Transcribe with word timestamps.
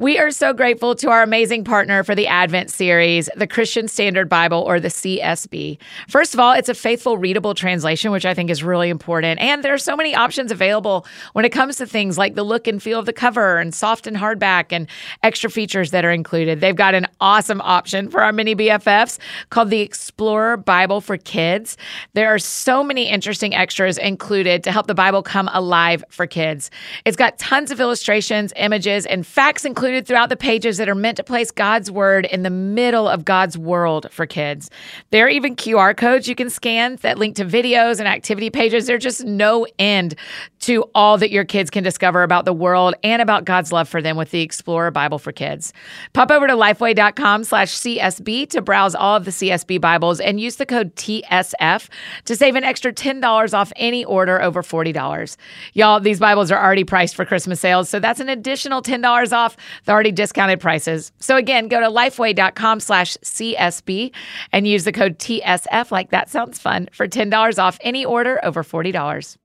We 0.00 0.18
are 0.18 0.30
so 0.30 0.54
grateful 0.54 0.94
to 0.94 1.10
our 1.10 1.22
amazing 1.22 1.64
partner 1.64 2.02
for 2.02 2.14
the 2.14 2.26
Advent 2.26 2.70
series, 2.70 3.28
the 3.36 3.46
Christian 3.46 3.86
Standard 3.86 4.30
Bible 4.30 4.60
or 4.60 4.80
the 4.80 4.88
CSB. 4.88 5.76
First 6.08 6.32
of 6.32 6.40
all, 6.40 6.54
it's 6.54 6.70
a 6.70 6.74
faithful, 6.74 7.18
readable 7.18 7.52
translation, 7.52 8.10
which 8.10 8.24
I 8.24 8.32
think 8.32 8.48
is 8.48 8.64
really 8.64 8.88
important. 8.88 9.38
And 9.42 9.62
there 9.62 9.74
are 9.74 9.78
so 9.78 9.94
many 9.94 10.14
options 10.14 10.50
available 10.50 11.04
when 11.34 11.44
it 11.44 11.50
comes 11.50 11.76
to 11.76 11.86
things 11.86 12.16
like 12.16 12.34
the 12.34 12.44
look 12.44 12.66
and 12.66 12.82
feel 12.82 12.98
of 12.98 13.04
the 13.04 13.12
cover 13.12 13.58
and 13.58 13.74
soft 13.74 14.06
and 14.06 14.16
hardback 14.16 14.72
and 14.72 14.86
extra 15.22 15.50
features 15.50 15.90
that 15.90 16.02
are 16.02 16.10
included. 16.10 16.62
They've 16.62 16.74
got 16.74 16.94
an 16.94 17.06
awesome 17.20 17.60
option 17.60 18.08
for 18.08 18.22
our 18.22 18.32
mini 18.32 18.56
BFFs 18.56 19.18
called 19.50 19.68
the 19.68 19.80
Explorer 19.82 20.56
Bible 20.56 21.02
for 21.02 21.18
Kids. 21.18 21.76
There 22.14 22.34
are 22.34 22.38
so 22.38 22.82
many 22.82 23.06
interesting 23.06 23.54
extras 23.54 23.98
included 23.98 24.64
to 24.64 24.72
help 24.72 24.86
the 24.86 24.94
Bible 24.94 25.22
come 25.22 25.50
alive 25.52 26.02
for 26.08 26.26
kids. 26.26 26.70
It's 27.04 27.18
got 27.18 27.38
tons 27.38 27.70
of 27.70 27.80
illustrations, 27.80 28.54
images, 28.56 29.04
and 29.04 29.26
facts 29.26 29.66
included 29.66 29.89
included 29.90 30.06
throughout 30.06 30.28
the 30.28 30.36
pages 30.36 30.76
that 30.76 30.88
are 30.88 30.94
meant 30.94 31.16
to 31.16 31.24
place 31.24 31.50
God's 31.50 31.90
word 31.90 32.24
in 32.26 32.44
the 32.44 32.50
middle 32.50 33.08
of 33.08 33.24
God's 33.24 33.58
world 33.58 34.06
for 34.12 34.24
kids. 34.24 34.70
There 35.10 35.26
are 35.26 35.28
even 35.28 35.56
QR 35.56 35.96
codes 35.96 36.28
you 36.28 36.36
can 36.36 36.48
scan 36.48 36.96
that 37.02 37.18
link 37.18 37.34
to 37.36 37.44
videos 37.44 37.98
and 37.98 38.06
activity 38.06 38.50
pages. 38.50 38.86
There's 38.86 39.02
just 39.02 39.24
no 39.24 39.66
end 39.80 40.14
to 40.60 40.84
all 40.94 41.18
that 41.18 41.30
your 41.30 41.44
kids 41.44 41.70
can 41.70 41.82
discover 41.82 42.22
about 42.22 42.44
the 42.44 42.52
world 42.52 42.94
and 43.02 43.20
about 43.20 43.44
God's 43.44 43.72
love 43.72 43.88
for 43.88 44.02
them 44.02 44.16
with 44.16 44.30
the 44.30 44.42
Explorer 44.42 44.90
Bible 44.90 45.18
for 45.18 45.32
Kids. 45.32 45.72
Pop 46.12 46.30
over 46.30 46.46
to 46.46 46.54
lifeway.com 46.54 47.44
slash 47.44 47.70
CSB 47.72 48.48
to 48.50 48.62
browse 48.62 48.94
all 48.94 49.16
of 49.16 49.24
the 49.24 49.30
CSB 49.30 49.80
Bibles 49.80 50.20
and 50.20 50.40
use 50.40 50.56
the 50.56 50.66
code 50.66 50.94
TSF 50.96 51.88
to 52.26 52.36
save 52.36 52.56
an 52.56 52.64
extra 52.64 52.92
$10 52.92 53.54
off 53.54 53.72
any 53.76 54.04
order 54.04 54.40
over 54.40 54.62
$40. 54.62 55.36
Y'all, 55.72 56.00
these 56.00 56.20
Bibles 56.20 56.50
are 56.50 56.62
already 56.62 56.84
priced 56.84 57.16
for 57.16 57.24
Christmas 57.24 57.60
sales, 57.60 57.88
so 57.88 57.98
that's 57.98 58.20
an 58.20 58.28
additional 58.28 58.82
$10 58.82 59.32
off 59.32 59.56
the 59.84 59.92
already 59.92 60.12
discounted 60.12 60.60
prices. 60.60 61.12
So 61.18 61.36
again, 61.36 61.68
go 61.68 61.80
to 61.80 61.86
lifeway.com 61.86 62.80
slash 62.80 63.16
CSB 63.24 64.12
and 64.52 64.68
use 64.68 64.84
the 64.84 64.92
code 64.92 65.18
TSF 65.18 65.90
like 65.90 66.10
that 66.10 66.28
sounds 66.28 66.58
fun 66.58 66.88
for 66.92 67.08
$10 67.08 67.58
off 67.58 67.78
any 67.82 68.04
order 68.04 68.40
over 68.44 68.62
$40. 68.62 69.36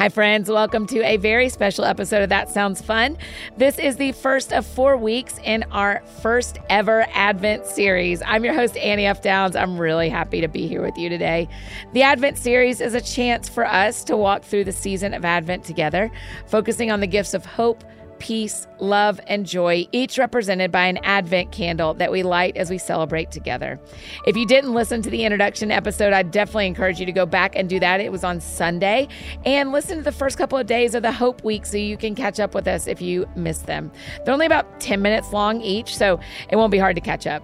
Hi, 0.00 0.08
friends. 0.08 0.48
Welcome 0.48 0.86
to 0.86 1.02
a 1.02 1.18
very 1.18 1.50
special 1.50 1.84
episode 1.84 2.22
of 2.22 2.30
That 2.30 2.48
Sounds 2.48 2.80
Fun. 2.80 3.18
This 3.58 3.78
is 3.78 3.96
the 3.96 4.12
first 4.12 4.50
of 4.50 4.64
four 4.64 4.96
weeks 4.96 5.38
in 5.44 5.62
our 5.64 6.02
first 6.22 6.56
ever 6.70 7.06
Advent 7.12 7.66
series. 7.66 8.22
I'm 8.24 8.42
your 8.42 8.54
host, 8.54 8.78
Annie 8.78 9.04
F. 9.04 9.20
Downs. 9.20 9.54
I'm 9.54 9.76
really 9.76 10.08
happy 10.08 10.40
to 10.40 10.48
be 10.48 10.66
here 10.66 10.80
with 10.80 10.96
you 10.96 11.10
today. 11.10 11.50
The 11.92 12.00
Advent 12.00 12.38
series 12.38 12.80
is 12.80 12.94
a 12.94 13.00
chance 13.02 13.46
for 13.46 13.66
us 13.66 14.02
to 14.04 14.16
walk 14.16 14.42
through 14.42 14.64
the 14.64 14.72
season 14.72 15.12
of 15.12 15.26
Advent 15.26 15.64
together, 15.64 16.10
focusing 16.46 16.90
on 16.90 17.00
the 17.00 17.06
gifts 17.06 17.34
of 17.34 17.44
hope 17.44 17.84
peace, 18.20 18.68
love, 18.78 19.20
and 19.26 19.44
joy, 19.44 19.88
each 19.90 20.18
represented 20.18 20.70
by 20.70 20.86
an 20.86 20.98
Advent 20.98 21.50
candle 21.50 21.94
that 21.94 22.12
we 22.12 22.22
light 22.22 22.56
as 22.56 22.70
we 22.70 22.78
celebrate 22.78 23.30
together. 23.32 23.80
If 24.26 24.36
you 24.36 24.46
didn't 24.46 24.72
listen 24.72 25.02
to 25.02 25.10
the 25.10 25.24
introduction 25.24 25.72
episode, 25.72 26.12
I 26.12 26.22
definitely 26.22 26.68
encourage 26.68 27.00
you 27.00 27.06
to 27.06 27.12
go 27.12 27.26
back 27.26 27.56
and 27.56 27.68
do 27.68 27.80
that. 27.80 28.00
It 28.00 28.12
was 28.12 28.22
on 28.22 28.40
Sunday. 28.40 29.08
And 29.44 29.72
listen 29.72 29.96
to 29.98 30.04
the 30.04 30.12
first 30.12 30.38
couple 30.38 30.58
of 30.58 30.66
days 30.66 30.94
of 30.94 31.02
the 31.02 31.12
Hope 31.12 31.42
Week 31.42 31.66
so 31.66 31.76
you 31.76 31.96
can 31.96 32.14
catch 32.14 32.38
up 32.38 32.54
with 32.54 32.68
us 32.68 32.86
if 32.86 33.00
you 33.02 33.26
missed 33.34 33.66
them. 33.66 33.90
They're 34.24 34.34
only 34.34 34.46
about 34.46 34.80
10 34.80 35.02
minutes 35.02 35.32
long 35.32 35.60
each, 35.60 35.96
so 35.96 36.20
it 36.48 36.56
won't 36.56 36.70
be 36.70 36.78
hard 36.78 36.96
to 36.96 37.02
catch 37.02 37.26
up. 37.26 37.42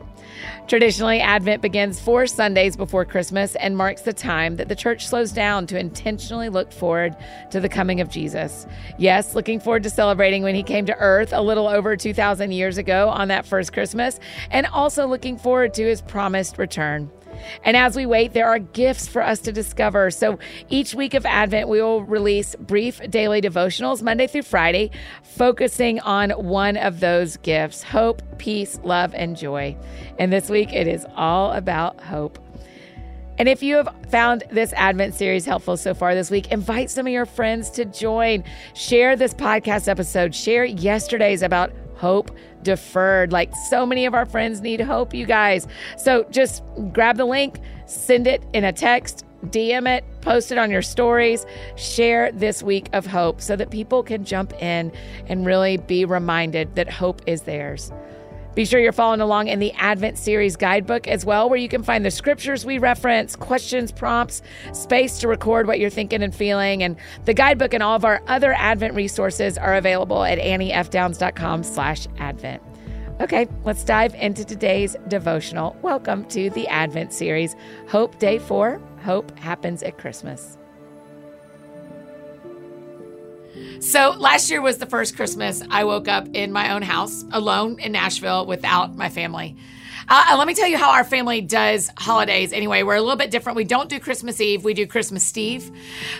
Traditionally, 0.66 1.20
Advent 1.20 1.62
begins 1.62 2.00
four 2.00 2.26
Sundays 2.26 2.76
before 2.76 3.04
Christmas 3.04 3.54
and 3.56 3.76
marks 3.76 4.02
the 4.02 4.12
time 4.12 4.56
that 4.56 4.68
the 4.68 4.74
church 4.74 5.06
slows 5.06 5.32
down 5.32 5.66
to 5.68 5.78
intentionally 5.78 6.48
look 6.48 6.72
forward 6.72 7.16
to 7.50 7.60
the 7.60 7.68
coming 7.68 8.00
of 8.00 8.08
Jesus. 8.08 8.66
Yes, 8.98 9.34
looking 9.34 9.60
forward 9.60 9.82
to 9.84 9.90
celebrating 9.90 10.42
when 10.42 10.54
he 10.54 10.62
came 10.62 10.86
to 10.86 10.96
earth 10.98 11.32
a 11.32 11.42
little 11.42 11.68
over 11.68 11.96
2,000 11.96 12.52
years 12.52 12.78
ago 12.78 13.08
on 13.08 13.28
that 13.28 13.46
first 13.46 13.72
Christmas, 13.72 14.18
and 14.50 14.66
also 14.66 15.06
looking 15.06 15.36
forward 15.36 15.74
to 15.74 15.84
his 15.84 16.02
promised 16.02 16.58
return. 16.58 17.10
And 17.64 17.76
as 17.76 17.96
we 17.96 18.06
wait, 18.06 18.32
there 18.32 18.46
are 18.46 18.58
gifts 18.58 19.06
for 19.08 19.22
us 19.22 19.40
to 19.40 19.52
discover. 19.52 20.10
So 20.10 20.38
each 20.68 20.94
week 20.94 21.14
of 21.14 21.26
Advent, 21.26 21.68
we 21.68 21.80
will 21.80 22.02
release 22.02 22.54
brief 22.56 23.00
daily 23.10 23.40
devotionals 23.40 24.02
Monday 24.02 24.26
through 24.26 24.42
Friday, 24.42 24.90
focusing 25.22 26.00
on 26.00 26.30
one 26.30 26.76
of 26.76 27.00
those 27.00 27.36
gifts 27.38 27.82
hope, 27.82 28.22
peace, 28.38 28.78
love, 28.82 29.14
and 29.14 29.36
joy. 29.36 29.76
And 30.18 30.32
this 30.32 30.48
week, 30.48 30.72
it 30.72 30.86
is 30.86 31.06
all 31.14 31.52
about 31.52 32.00
hope. 32.00 32.38
And 33.38 33.48
if 33.48 33.62
you 33.62 33.76
have 33.76 33.88
found 34.10 34.44
this 34.50 34.72
Advent 34.72 35.14
series 35.14 35.44
helpful 35.44 35.76
so 35.76 35.92
far 35.92 36.14
this 36.14 36.30
week, 36.30 36.52
invite 36.52 36.90
some 36.90 37.06
of 37.06 37.12
your 37.12 37.26
friends 37.26 37.68
to 37.70 37.84
join. 37.84 38.44
Share 38.74 39.14
this 39.14 39.34
podcast 39.34 39.88
episode. 39.88 40.34
Share 40.34 40.64
yesterday's 40.64 41.42
about 41.42 41.70
hope 41.96 42.30
deferred. 42.62 43.32
Like 43.32 43.54
so 43.68 43.86
many 43.86 44.06
of 44.06 44.14
our 44.14 44.26
friends 44.26 44.60
need 44.60 44.80
hope, 44.80 45.14
you 45.14 45.26
guys. 45.26 45.66
So 45.96 46.24
just 46.30 46.62
grab 46.92 47.16
the 47.16 47.24
link, 47.24 47.58
send 47.86 48.26
it 48.26 48.44
in 48.52 48.64
a 48.64 48.72
text, 48.72 49.24
DM 49.46 49.86
it, 49.88 50.04
post 50.20 50.50
it 50.50 50.58
on 50.58 50.70
your 50.70 50.82
stories, 50.82 51.46
share 51.76 52.32
this 52.32 52.62
week 52.62 52.88
of 52.92 53.06
hope 53.06 53.40
so 53.40 53.56
that 53.56 53.70
people 53.70 54.02
can 54.02 54.24
jump 54.24 54.52
in 54.62 54.92
and 55.26 55.46
really 55.46 55.76
be 55.76 56.04
reminded 56.04 56.74
that 56.76 56.90
hope 56.90 57.22
is 57.26 57.42
theirs. 57.42 57.92
Be 58.56 58.64
sure 58.64 58.80
you're 58.80 58.90
following 58.90 59.20
along 59.20 59.48
in 59.48 59.58
the 59.58 59.70
Advent 59.74 60.16
Series 60.16 60.56
guidebook 60.56 61.06
as 61.06 61.26
well, 61.26 61.50
where 61.50 61.58
you 61.58 61.68
can 61.68 61.82
find 61.82 62.06
the 62.06 62.10
scriptures 62.10 62.64
we 62.64 62.78
reference, 62.78 63.36
questions, 63.36 63.92
prompts, 63.92 64.40
space 64.72 65.18
to 65.18 65.28
record 65.28 65.66
what 65.66 65.78
you're 65.78 65.90
thinking 65.90 66.22
and 66.22 66.34
feeling. 66.34 66.82
And 66.82 66.96
the 67.26 67.34
guidebook 67.34 67.74
and 67.74 67.82
all 67.82 67.94
of 67.94 68.06
our 68.06 68.22
other 68.28 68.54
Advent 68.54 68.94
resources 68.94 69.58
are 69.58 69.74
available 69.74 70.24
at 70.24 70.38
anniefdowns.com 70.38 71.64
slash 71.64 72.06
Advent. 72.16 72.62
Okay, 73.20 73.46
let's 73.64 73.84
dive 73.84 74.14
into 74.14 74.42
today's 74.42 74.96
devotional. 75.06 75.76
Welcome 75.82 76.24
to 76.28 76.48
the 76.48 76.66
Advent 76.68 77.12
series, 77.12 77.56
Hope 77.88 78.18
Day 78.18 78.38
4, 78.38 78.80
Hope 79.02 79.38
Happens 79.38 79.82
at 79.82 79.98
Christmas. 79.98 80.56
So 83.80 84.10
last 84.18 84.50
year 84.50 84.60
was 84.60 84.78
the 84.78 84.86
first 84.86 85.16
Christmas 85.16 85.62
I 85.70 85.84
woke 85.84 86.08
up 86.08 86.26
in 86.32 86.52
my 86.52 86.74
own 86.74 86.82
house 86.82 87.24
alone 87.32 87.78
in 87.78 87.92
Nashville 87.92 88.46
without 88.46 88.96
my 88.96 89.08
family. 89.08 89.56
Uh, 90.08 90.36
let 90.38 90.46
me 90.46 90.54
tell 90.54 90.68
you 90.68 90.78
how 90.78 90.92
our 90.92 91.02
family 91.02 91.40
does 91.40 91.90
holidays 91.98 92.52
anyway. 92.52 92.84
We're 92.84 92.94
a 92.94 93.00
little 93.00 93.16
bit 93.16 93.32
different. 93.32 93.56
We 93.56 93.64
don't 93.64 93.88
do 93.88 93.98
Christmas 93.98 94.40
Eve, 94.40 94.62
we 94.62 94.72
do 94.72 94.86
Christmas 94.86 95.36
Eve. 95.36 95.68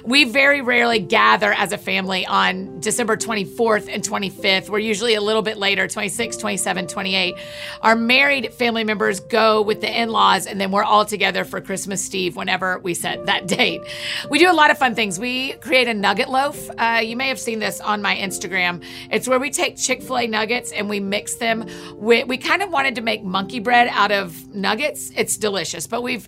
We 0.02 0.24
very 0.24 0.60
rarely 0.60 0.98
gather 0.98 1.52
as 1.52 1.70
a 1.70 1.78
family 1.78 2.26
on 2.26 2.80
December 2.80 3.16
24th 3.16 3.88
and 3.88 4.02
25th. 4.02 4.70
We're 4.70 4.80
usually 4.80 5.14
a 5.14 5.20
little 5.20 5.42
bit 5.42 5.56
later 5.56 5.86
26, 5.86 6.36
27, 6.36 6.88
28. 6.88 7.34
Our 7.82 7.94
married 7.94 8.52
family 8.54 8.82
members 8.82 9.20
go 9.20 9.62
with 9.62 9.80
the 9.80 10.00
in 10.00 10.10
laws, 10.10 10.46
and 10.46 10.60
then 10.60 10.72
we're 10.72 10.82
all 10.82 11.04
together 11.04 11.44
for 11.44 11.60
Christmas 11.60 12.12
Eve 12.12 12.34
whenever 12.34 12.80
we 12.80 12.92
set 12.92 13.26
that 13.26 13.46
date. 13.46 13.82
We 14.28 14.40
do 14.40 14.50
a 14.50 14.52
lot 14.52 14.72
of 14.72 14.78
fun 14.78 14.96
things. 14.96 15.20
We 15.20 15.52
create 15.52 15.86
a 15.86 15.94
nugget 15.94 16.28
loaf. 16.28 16.68
Uh, 16.76 17.02
you 17.04 17.16
may 17.16 17.28
have 17.28 17.38
seen 17.38 17.60
this 17.60 17.80
on 17.80 18.02
my 18.02 18.16
Instagram. 18.16 18.82
It's 19.12 19.28
where 19.28 19.38
we 19.38 19.50
take 19.50 19.76
Chick 19.76 20.02
fil 20.02 20.18
A 20.18 20.26
nuggets 20.26 20.72
and 20.72 20.88
we 20.88 20.98
mix 20.98 21.36
them 21.36 21.66
we 21.96 22.36
kind 22.38 22.62
of 22.62 22.70
wanted 22.70 22.94
to 22.94 23.00
make 23.00 23.22
monkey 23.22 23.60
bread 23.60 23.75
bread 23.76 23.88
out 23.92 24.10
of 24.10 24.54
nuggets. 24.54 25.10
It's 25.14 25.36
delicious, 25.36 25.86
but 25.86 26.02
we've 26.02 26.26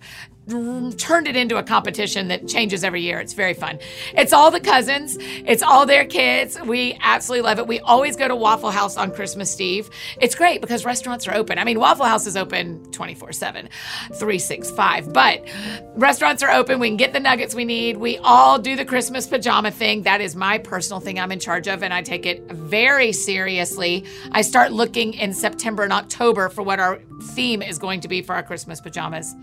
turned 0.49 1.29
it 1.29 1.37
into 1.37 1.57
a 1.59 1.63
competition 1.63 2.29
that 2.29 2.49
changes 2.49 2.83
every 2.83 3.03
year. 3.03 3.21
It's 3.21 3.35
very 3.35 3.55
fun. 3.55 3.79
It's 4.15 4.33
all 4.33 4.51
the 4.51 4.61
cousins, 4.61 5.19
it's 5.21 5.63
all 5.63 5.85
their 5.85 6.05
kids. 6.05 6.59
We 6.61 6.99
absolutely 7.03 7.43
love 7.43 7.59
it. 7.59 7.67
We 7.67 7.81
always 7.81 8.17
go 8.17 8.29
to 8.29 8.35
Waffle 8.35 8.71
House 8.71 8.97
on 8.97 9.13
Christmas 9.13 9.61
Eve. 9.61 9.91
It's 10.21 10.35
great 10.35 10.61
because 10.61 10.85
restaurants 10.85 11.29
are 11.29 11.35
open. 11.35 11.59
I 11.59 11.65
mean, 11.65 11.79
Waffle 11.79 12.07
House 12.07 12.27
is 12.27 12.37
open 12.37 12.91
24 12.93 13.33
7, 13.33 13.69
365, 14.15 15.13
but 15.13 15.47
restaurants 15.95 16.43
are 16.43 16.51
open. 16.51 16.81
We 16.81 16.89
can 16.89 16.97
get 16.97 17.13
the 17.13 17.21
nuggets 17.21 17.55
we 17.55 17.65
need. 17.65 17.99
We 17.99 18.17
all 18.19 18.59
do 18.59 18.75
the 18.75 18.85
Christmas 18.85 19.27
pajama 19.27 19.71
thing. 19.71 20.03
That 20.03 20.21
is 20.21 20.35
my 20.35 20.59
personal 20.59 21.01
thing 21.01 21.19
I'm 21.19 21.33
in 21.33 21.41
charge 21.41 21.69
of, 21.69 21.83
and 21.83 21.93
I 21.93 22.03
take 22.03 22.25
it 22.25 22.51
very 22.51 23.13
seriously. 23.13 24.05
I 24.33 24.43
start 24.43 24.73
looking 24.73 25.13
in 25.15 25.35
September 25.35 25.83
and 25.83 25.93
October 25.93 26.49
for 26.49 26.63
what 26.63 26.81
our 26.81 27.01
theme 27.35 27.63
is 27.63 27.79
going 27.79 28.01
to 28.01 28.09
be 28.09 28.23
for 28.23 28.35
our 28.35 28.43
Christmas 28.43 28.81
pajamas. 28.81 29.35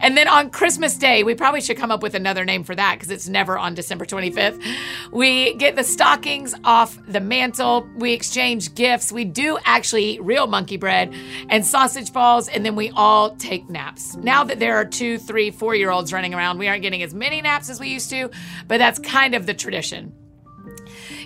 And 0.00 0.16
then 0.16 0.28
on 0.36 0.50
Christmas 0.50 0.98
Day, 0.98 1.22
we 1.22 1.34
probably 1.34 1.62
should 1.62 1.78
come 1.78 1.90
up 1.90 2.02
with 2.02 2.14
another 2.14 2.44
name 2.44 2.62
for 2.62 2.74
that 2.74 2.96
because 2.96 3.10
it's 3.10 3.26
never 3.26 3.56
on 3.56 3.74
December 3.74 4.04
25th. 4.04 4.62
We 5.10 5.54
get 5.54 5.76
the 5.76 5.82
stockings 5.82 6.54
off 6.62 6.98
the 7.08 7.20
mantle. 7.20 7.88
We 7.96 8.12
exchange 8.12 8.74
gifts. 8.74 9.10
We 9.10 9.24
do 9.24 9.58
actually 9.64 10.04
eat 10.04 10.22
real 10.22 10.46
monkey 10.46 10.76
bread 10.76 11.14
and 11.48 11.64
sausage 11.64 12.12
balls, 12.12 12.48
and 12.50 12.66
then 12.66 12.76
we 12.76 12.90
all 12.90 13.34
take 13.36 13.70
naps. 13.70 14.14
Now 14.16 14.44
that 14.44 14.58
there 14.58 14.76
are 14.76 14.84
two, 14.84 15.16
three, 15.16 15.50
four 15.50 15.74
year 15.74 15.90
olds 15.90 16.12
running 16.12 16.34
around, 16.34 16.58
we 16.58 16.68
aren't 16.68 16.82
getting 16.82 17.02
as 17.02 17.14
many 17.14 17.40
naps 17.40 17.70
as 17.70 17.80
we 17.80 17.88
used 17.88 18.10
to, 18.10 18.30
but 18.68 18.76
that's 18.76 18.98
kind 18.98 19.34
of 19.34 19.46
the 19.46 19.54
tradition 19.54 20.12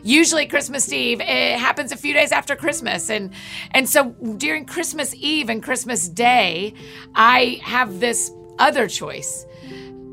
usually 0.02 0.46
Christmas 0.46 0.90
Eve. 0.90 1.20
It 1.20 1.58
happens 1.58 1.92
a 1.92 1.96
few 1.96 2.14
days 2.14 2.32
after 2.32 2.56
Christmas. 2.56 3.10
And 3.10 3.32
and 3.72 3.86
so 3.86 4.10
during 4.38 4.64
Christmas 4.64 5.14
Eve 5.14 5.50
and 5.50 5.62
Christmas 5.62 6.08
Day, 6.08 6.72
I 7.14 7.60
have 7.62 8.00
this 8.00 8.30
other 8.60 8.86
choice. 8.86 9.46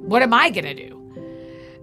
What 0.01 0.21
am 0.21 0.33
I 0.33 0.49
going 0.49 0.65
to 0.65 0.73
do? 0.73 0.97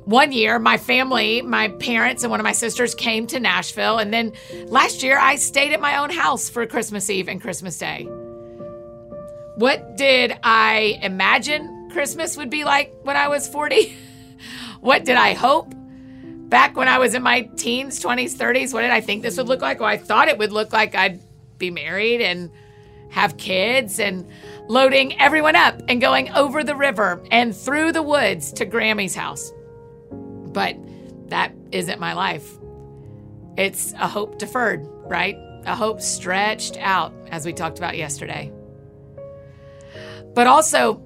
one 0.05 0.33
year, 0.33 0.59
my 0.59 0.77
family, 0.77 1.41
my 1.43 1.69
parents, 1.69 2.23
and 2.23 2.31
one 2.31 2.41
of 2.41 2.45
my 2.45 2.53
sisters 2.53 2.95
came 2.95 3.27
to 3.29 3.41
Nashville. 3.41 3.99
And 3.99 4.13
then 4.13 4.33
last 4.67 5.03
year, 5.03 5.19
I 5.19 5.37
stayed 5.37 5.73
at 5.73 5.81
my 5.81 5.99
own 5.99 6.11
house 6.11 6.49
for 6.49 6.67
Christmas 6.67 7.09
Eve 7.09 7.29
and 7.29 7.41
Christmas 7.41 7.79
Day. 7.79 8.05
What 9.57 9.97
did 9.97 10.39
I 10.43 10.99
imagine 11.03 11.89
Christmas 11.91 12.37
would 12.37 12.51
be 12.51 12.65
like 12.65 12.95
when 13.03 13.17
I 13.17 13.29
was 13.29 13.49
40? 13.49 13.97
what 14.81 15.05
did 15.05 15.17
I 15.17 15.33
hope 15.33 15.73
back 15.75 16.77
when 16.77 16.89
I 16.89 16.99
was 16.99 17.15
in 17.15 17.23
my 17.23 17.43
teens, 17.57 18.03
20s, 18.03 18.35
30s? 18.35 18.75
What 18.75 18.83
did 18.83 18.91
I 18.91 19.01
think 19.01 19.23
this 19.23 19.39
would 19.39 19.49
look 19.49 19.63
like? 19.63 19.81
Well, 19.81 19.89
I 19.89 19.97
thought 19.97 20.29
it 20.29 20.37
would 20.37 20.53
look 20.53 20.73
like 20.73 20.95
I'd 20.95 21.21
be 21.57 21.71
married 21.71 22.21
and 22.21 22.51
have 23.11 23.37
kids 23.37 24.01
and 24.01 24.29
loading 24.69 25.19
everyone 25.21 25.57
up 25.57 25.81
and 25.89 26.01
going 26.01 26.31
over 26.33 26.65
the 26.65 26.77
river 26.77 27.23
and 27.31 27.55
through 27.55 27.93
the 27.93 28.03
woods 28.03 28.53
to 28.55 28.65
Grammy's 28.65 29.15
house. 29.15 29.53
But 30.11 30.77
that 31.29 31.53
isn't 31.73 32.01
my 32.01 32.15
life. 32.15 32.59
It's 33.57 33.93
a 33.95 34.09
hope 34.09 34.39
deferred, 34.39 34.87
right? 35.05 35.37
A 35.67 35.75
hope 35.75 36.01
stretched 36.01 36.77
out, 36.79 37.13
as 37.31 37.47
we 37.47 37.53
talked 37.53 37.79
about 37.79 37.97
yesterday. 37.97 38.53
But 40.35 40.47
also, 40.47 41.01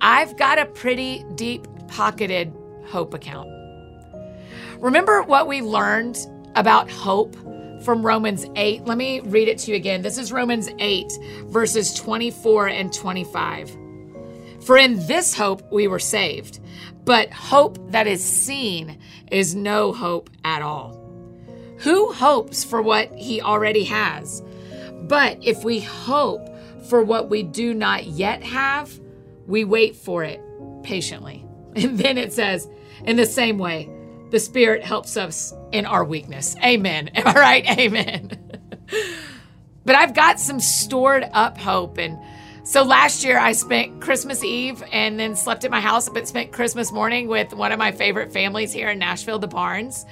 I've 0.00 0.36
got 0.36 0.58
a 0.58 0.66
pretty 0.66 1.24
deep 1.34 1.66
pocketed 1.88 2.52
hope 2.86 3.14
account. 3.14 3.48
Remember 4.78 5.22
what 5.22 5.48
we 5.48 5.60
learned 5.60 6.18
about 6.54 6.90
hope 6.90 7.36
from 7.82 8.04
Romans 8.04 8.46
8? 8.56 8.84
Let 8.86 8.98
me 8.98 9.20
read 9.20 9.48
it 9.48 9.58
to 9.58 9.70
you 9.70 9.76
again. 9.76 10.02
This 10.02 10.18
is 10.18 10.32
Romans 10.32 10.68
8, 10.78 11.18
verses 11.46 11.94
24 11.94 12.68
and 12.68 12.92
25. 12.92 13.76
For 14.64 14.76
in 14.76 15.06
this 15.06 15.34
hope 15.34 15.62
we 15.72 15.88
were 15.88 15.98
saved. 15.98 16.60
But 17.04 17.32
hope 17.32 17.78
that 17.92 18.06
is 18.06 18.22
seen 18.22 18.98
is 19.30 19.54
no 19.54 19.92
hope 19.92 20.28
at 20.44 20.60
all. 20.60 21.02
Who 21.78 22.12
hopes 22.12 22.64
for 22.64 22.82
what 22.82 23.10
he 23.14 23.40
already 23.40 23.84
has? 23.84 24.42
But 25.02 25.38
if 25.42 25.64
we 25.64 25.80
hope 25.80 26.48
for 26.88 27.02
what 27.02 27.30
we 27.30 27.42
do 27.42 27.72
not 27.72 28.04
yet 28.06 28.42
have, 28.42 29.00
we 29.46 29.64
wait 29.64 29.96
for 29.96 30.24
it 30.24 30.40
patiently. 30.82 31.44
And 31.76 31.98
then 31.98 32.18
it 32.18 32.32
says, 32.32 32.66
in 33.04 33.16
the 33.16 33.26
same 33.26 33.56
way, 33.56 33.88
the 34.30 34.40
Spirit 34.40 34.82
helps 34.82 35.16
us 35.16 35.54
in 35.72 35.86
our 35.86 36.04
weakness. 36.04 36.56
Amen. 36.64 37.10
All 37.24 37.34
right, 37.34 37.68
amen. 37.78 38.60
but 39.84 39.94
I've 39.94 40.14
got 40.14 40.40
some 40.40 40.60
stored 40.60 41.28
up 41.32 41.58
hope 41.58 41.98
and 41.98 42.18
so 42.68 42.82
last 42.82 43.24
year 43.24 43.38
I 43.38 43.52
spent 43.52 44.02
Christmas 44.02 44.44
Eve 44.44 44.84
and 44.92 45.18
then 45.18 45.36
slept 45.36 45.64
at 45.64 45.70
my 45.70 45.80
house, 45.80 46.10
but 46.10 46.28
spent 46.28 46.52
Christmas 46.52 46.92
morning 46.92 47.26
with 47.26 47.54
one 47.54 47.72
of 47.72 47.78
my 47.78 47.92
favorite 47.92 48.30
families 48.30 48.74
here 48.74 48.90
in 48.90 48.98
Nashville, 48.98 49.38
the 49.38 49.48
Barnes. 49.48 50.04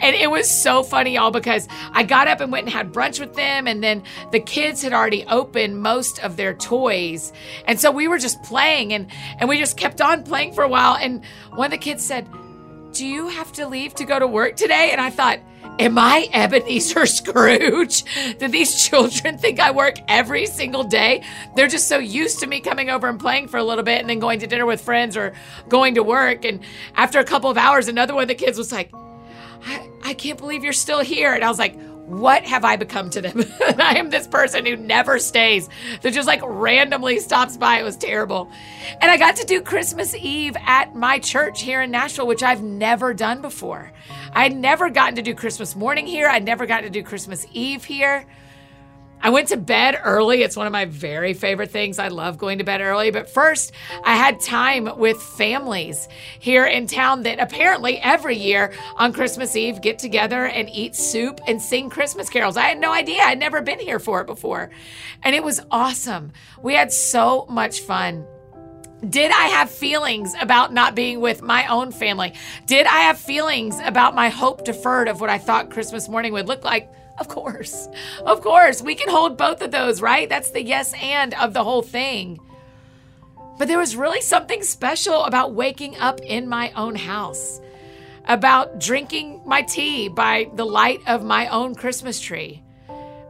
And 0.00 0.14
it 0.14 0.30
was 0.30 0.50
so 0.50 0.82
funny, 0.82 1.14
y'all, 1.14 1.30
because 1.30 1.68
I 1.92 2.02
got 2.02 2.28
up 2.28 2.40
and 2.40 2.50
went 2.50 2.66
and 2.66 2.72
had 2.72 2.92
brunch 2.92 3.20
with 3.20 3.34
them. 3.34 3.66
And 3.66 3.82
then 3.82 4.02
the 4.32 4.40
kids 4.40 4.82
had 4.82 4.92
already 4.92 5.24
opened 5.24 5.80
most 5.80 6.22
of 6.24 6.36
their 6.36 6.54
toys. 6.54 7.32
And 7.66 7.80
so 7.80 7.90
we 7.90 8.08
were 8.08 8.18
just 8.18 8.42
playing 8.42 8.92
and, 8.92 9.10
and 9.38 9.48
we 9.48 9.58
just 9.58 9.76
kept 9.76 10.00
on 10.00 10.22
playing 10.22 10.52
for 10.52 10.64
a 10.64 10.68
while. 10.68 10.96
And 10.96 11.24
one 11.54 11.66
of 11.66 11.70
the 11.70 11.78
kids 11.78 12.04
said, 12.04 12.28
Do 12.92 13.06
you 13.06 13.28
have 13.28 13.52
to 13.52 13.66
leave 13.66 13.94
to 13.94 14.04
go 14.04 14.18
to 14.18 14.26
work 14.26 14.56
today? 14.56 14.90
And 14.92 15.00
I 15.00 15.10
thought, 15.10 15.38
Am 15.78 15.96
I 15.98 16.28
Ebenezer 16.32 17.06
Scrooge? 17.06 18.04
Do 18.38 18.48
these 18.48 18.82
children 18.82 19.38
think 19.38 19.60
I 19.60 19.70
work 19.70 19.96
every 20.08 20.44
single 20.46 20.84
day? 20.84 21.22
They're 21.56 21.68
just 21.68 21.88
so 21.88 21.98
used 21.98 22.40
to 22.40 22.46
me 22.46 22.60
coming 22.60 22.90
over 22.90 23.08
and 23.08 23.18
playing 23.18 23.48
for 23.48 23.56
a 23.56 23.64
little 23.64 23.84
bit 23.84 24.00
and 24.00 24.10
then 24.10 24.18
going 24.18 24.40
to 24.40 24.46
dinner 24.46 24.66
with 24.66 24.82
friends 24.82 25.16
or 25.16 25.32
going 25.68 25.94
to 25.94 26.02
work. 26.02 26.44
And 26.44 26.60
after 26.96 27.18
a 27.18 27.24
couple 27.24 27.48
of 27.48 27.56
hours, 27.56 27.88
another 27.88 28.14
one 28.14 28.22
of 28.22 28.28
the 28.28 28.34
kids 28.34 28.58
was 28.58 28.72
like, 28.72 28.90
I, 29.64 29.88
I 30.04 30.14
can't 30.14 30.38
believe 30.38 30.64
you're 30.64 30.72
still 30.74 31.00
here. 31.00 31.32
And 31.32 31.42
I 31.42 31.48
was 31.48 31.58
like, 31.58 31.78
what 32.10 32.44
have 32.44 32.64
I 32.64 32.76
become 32.76 33.10
to 33.10 33.20
them? 33.20 33.44
I 33.78 33.98
am 33.98 34.10
this 34.10 34.26
person 34.26 34.66
who 34.66 34.76
never 34.76 35.18
stays, 35.18 35.68
that 36.02 36.12
just 36.12 36.26
like 36.26 36.40
randomly 36.44 37.20
stops 37.20 37.56
by. 37.56 37.78
It 37.78 37.84
was 37.84 37.96
terrible. 37.96 38.50
And 39.00 39.10
I 39.10 39.16
got 39.16 39.36
to 39.36 39.46
do 39.46 39.60
Christmas 39.60 40.14
Eve 40.14 40.56
at 40.66 40.94
my 40.94 41.18
church 41.18 41.62
here 41.62 41.82
in 41.82 41.90
Nashville, 41.90 42.26
which 42.26 42.42
I've 42.42 42.62
never 42.62 43.14
done 43.14 43.40
before. 43.40 43.92
I'd 44.32 44.56
never 44.56 44.90
gotten 44.90 45.14
to 45.16 45.22
do 45.22 45.34
Christmas 45.34 45.76
morning 45.76 46.06
here, 46.06 46.28
I'd 46.28 46.44
never 46.44 46.66
gotten 46.66 46.84
to 46.84 46.90
do 46.90 47.02
Christmas 47.02 47.46
Eve 47.52 47.84
here. 47.84 48.26
I 49.22 49.30
went 49.30 49.48
to 49.48 49.56
bed 49.56 50.00
early. 50.02 50.42
It's 50.42 50.56
one 50.56 50.66
of 50.66 50.72
my 50.72 50.86
very 50.86 51.34
favorite 51.34 51.70
things. 51.70 51.98
I 51.98 52.08
love 52.08 52.38
going 52.38 52.58
to 52.58 52.64
bed 52.64 52.80
early. 52.80 53.10
But 53.10 53.28
first, 53.28 53.72
I 54.04 54.16
had 54.16 54.40
time 54.40 54.98
with 54.98 55.20
families 55.20 56.08
here 56.38 56.64
in 56.64 56.86
town 56.86 57.22
that 57.24 57.38
apparently 57.38 57.98
every 57.98 58.36
year 58.36 58.72
on 58.96 59.12
Christmas 59.12 59.54
Eve 59.56 59.82
get 59.82 59.98
together 59.98 60.46
and 60.46 60.70
eat 60.70 60.94
soup 60.94 61.40
and 61.46 61.60
sing 61.60 61.90
Christmas 61.90 62.30
carols. 62.30 62.56
I 62.56 62.62
had 62.62 62.78
no 62.78 62.92
idea. 62.92 63.22
I'd 63.22 63.38
never 63.38 63.60
been 63.60 63.78
here 63.78 63.98
for 63.98 64.20
it 64.22 64.26
before. 64.26 64.70
And 65.22 65.34
it 65.34 65.44
was 65.44 65.60
awesome. 65.70 66.32
We 66.62 66.74
had 66.74 66.92
so 66.92 67.46
much 67.50 67.80
fun. 67.80 68.26
Did 69.08 69.30
I 69.32 69.46
have 69.46 69.70
feelings 69.70 70.34
about 70.40 70.74
not 70.74 70.94
being 70.94 71.20
with 71.20 71.40
my 71.40 71.66
own 71.68 71.90
family? 71.90 72.34
Did 72.66 72.86
I 72.86 73.00
have 73.00 73.18
feelings 73.18 73.78
about 73.84 74.14
my 74.14 74.28
hope 74.28 74.64
deferred 74.64 75.08
of 75.08 75.20
what 75.22 75.30
I 75.30 75.38
thought 75.38 75.70
Christmas 75.70 76.08
morning 76.08 76.34
would 76.34 76.48
look 76.48 76.64
like? 76.64 76.90
Of 77.20 77.28
course. 77.28 77.86
Of 78.24 78.40
course. 78.40 78.82
We 78.82 78.94
can 78.94 79.10
hold 79.10 79.36
both 79.36 79.60
of 79.60 79.70
those, 79.70 80.00
right? 80.00 80.28
That's 80.28 80.50
the 80.50 80.62
yes 80.62 80.94
and 81.00 81.34
of 81.34 81.52
the 81.52 81.62
whole 81.62 81.82
thing. 81.82 82.40
But 83.58 83.68
there 83.68 83.78
was 83.78 83.94
really 83.94 84.22
something 84.22 84.62
special 84.62 85.24
about 85.24 85.52
waking 85.52 85.98
up 85.98 86.20
in 86.22 86.48
my 86.48 86.72
own 86.72 86.94
house, 86.94 87.60
about 88.26 88.80
drinking 88.80 89.42
my 89.44 89.60
tea 89.60 90.08
by 90.08 90.50
the 90.54 90.64
light 90.64 91.00
of 91.06 91.22
my 91.22 91.46
own 91.48 91.74
Christmas 91.74 92.18
tree, 92.20 92.62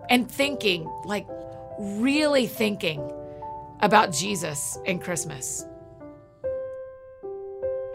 and 0.09 0.31
thinking, 0.31 0.89
like 1.05 1.27
really 1.81 2.47
thinking 2.47 3.11
about 3.81 4.13
Jesus 4.13 4.79
and 4.87 5.03
Christmas. 5.03 5.67